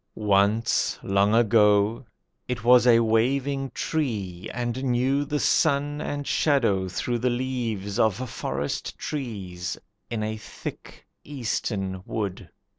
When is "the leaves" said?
7.19-7.99